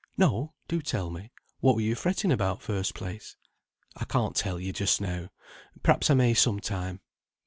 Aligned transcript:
"No; 0.17 0.53
do 0.67 0.81
tell 0.81 1.11
me. 1.11 1.31
What 1.59 1.75
were 1.75 1.81
you 1.81 1.93
fretting 1.93 2.31
about, 2.31 2.63
first 2.63 2.95
place?" 2.95 3.35
"I 3.95 4.03
can't 4.05 4.35
tell 4.35 4.59
you 4.59 4.73
just 4.73 4.99
now; 4.99 5.29
perhaps 5.83 6.09
I 6.09 6.15
may 6.15 6.33
sometime." 6.33 7.01